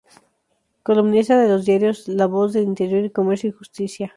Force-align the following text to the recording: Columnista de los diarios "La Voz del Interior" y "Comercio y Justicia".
Columnista 0.81 1.37
de 1.37 1.47
los 1.47 1.63
diarios 1.63 2.07
"La 2.07 2.25
Voz 2.25 2.53
del 2.53 2.63
Interior" 2.63 3.05
y 3.05 3.11
"Comercio 3.11 3.49
y 3.51 3.53
Justicia". 3.53 4.09